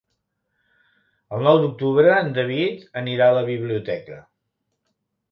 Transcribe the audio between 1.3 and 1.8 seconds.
El nou